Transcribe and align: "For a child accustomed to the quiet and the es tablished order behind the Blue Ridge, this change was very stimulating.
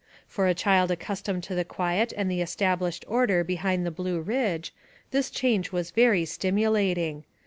"For 0.27 0.47
a 0.47 0.55
child 0.55 0.89
accustomed 0.89 1.43
to 1.43 1.53
the 1.53 1.63
quiet 1.63 2.11
and 2.17 2.25
the 2.31 2.41
es 2.41 2.55
tablished 2.55 3.03
order 3.07 3.43
behind 3.43 3.85
the 3.85 3.91
Blue 3.91 4.19
Ridge, 4.19 4.73
this 5.11 5.29
change 5.29 5.71
was 5.71 5.91
very 5.91 6.25
stimulating. 6.25 7.23